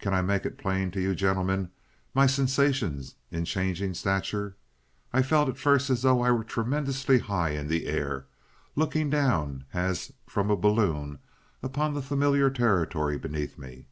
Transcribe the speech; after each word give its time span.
Can 0.00 0.12
I 0.12 0.22
make 0.22 0.44
it 0.44 0.58
plain 0.58 0.90
to 0.90 1.00
you, 1.00 1.14
gentlemen, 1.14 1.70
my 2.14 2.26
sensations 2.26 3.14
in 3.30 3.44
changing 3.44 3.94
stature? 3.94 4.56
I 5.12 5.22
felt 5.22 5.48
at 5.48 5.56
first 5.56 5.88
as 5.88 6.02
though 6.02 6.20
I 6.20 6.32
were 6.32 6.42
tremendously 6.42 7.20
high 7.20 7.50
in 7.50 7.68
the 7.68 7.86
air, 7.86 8.26
looking 8.74 9.08
down 9.08 9.62
as 9.72 10.12
from 10.26 10.50
a 10.50 10.56
balloon 10.56 11.20
upon 11.62 11.94
the 11.94 12.02
familiar 12.02 12.50
territory 12.50 13.16
beneath 13.16 13.56
me. 13.56 13.86